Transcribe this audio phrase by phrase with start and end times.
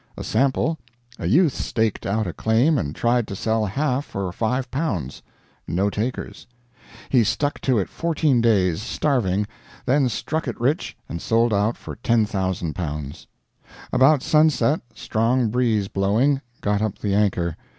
[0.17, 0.79] A sample:
[1.19, 5.21] a youth staked out a claim and tried to sell half for L5;
[5.67, 6.47] no takers;
[7.09, 9.45] he stuck to it fourteen days, starving,
[9.85, 13.27] then struck it rich and sold out for L10,000....
[13.93, 17.55] About sunset, strong breeze blowing, got up the anchor.